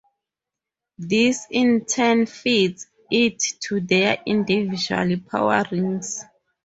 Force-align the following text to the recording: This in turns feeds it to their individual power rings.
This 0.97 1.45
in 1.51 1.85
turns 1.85 2.31
feeds 2.31 2.87
it 3.11 3.37
to 3.65 3.79
their 3.81 4.17
individual 4.25 5.19
power 5.29 5.63
rings. 5.71 6.23